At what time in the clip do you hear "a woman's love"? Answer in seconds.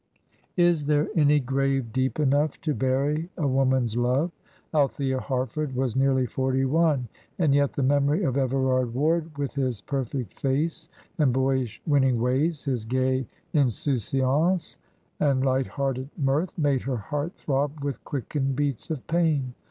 3.37-4.31